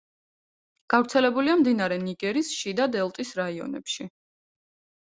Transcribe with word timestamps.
გავრცელებულია 0.93 1.59
მდინარე 1.61 2.01
ნიგერის 2.07 2.51
შიდა 2.63 2.91
დელტის 2.99 3.39
რაიონებში. 3.45 4.11